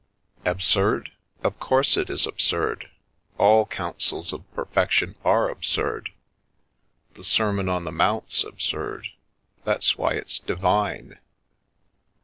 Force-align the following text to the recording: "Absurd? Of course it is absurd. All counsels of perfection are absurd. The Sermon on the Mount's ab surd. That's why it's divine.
"Absurd? 0.45 1.11
Of 1.43 1.59
course 1.59 1.95
it 1.95 2.09
is 2.09 2.25
absurd. 2.25 2.89
All 3.37 3.67
counsels 3.67 4.33
of 4.33 4.51
perfection 4.55 5.13
are 5.23 5.47
absurd. 5.47 6.09
The 7.13 7.23
Sermon 7.23 7.69
on 7.69 7.83
the 7.83 7.91
Mount's 7.91 8.43
ab 8.43 8.59
surd. 8.59 9.09
That's 9.63 9.99
why 9.99 10.13
it's 10.13 10.39
divine. 10.39 11.19